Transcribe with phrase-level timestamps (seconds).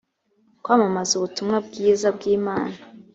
[0.63, 2.77] kwamamaza ubutumwa bwiza bw’imana